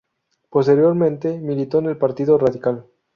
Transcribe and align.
Posteriormente 0.49 1.37
militó 1.39 1.77
en 1.77 1.85
el 1.85 1.95
Partido 1.99 2.35
Radical. 2.39 2.87